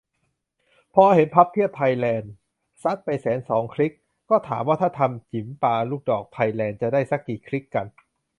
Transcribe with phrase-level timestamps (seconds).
[0.93, 2.31] พอเห็น "พับเพียบไทยแลนด์"
[2.81, 3.93] ซัดไปแสนสองคลิก
[4.29, 7.85] ก็ถามว่า ถ้าทำ "จิ๋มปาลูกดอกไทยแลนด์" จะได้ซักกี่คลิกกัน?